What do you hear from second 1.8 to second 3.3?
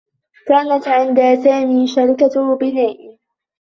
شركة بناء.